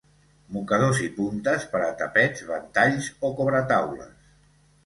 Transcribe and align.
Mocadors 0.53 1.01
i 1.07 1.09
puntes 1.17 1.67
per 1.75 1.83
a 1.89 1.91
tapets, 2.01 2.43
ventalls 2.49 3.11
o 3.29 3.33
cobretaules. 3.41 4.13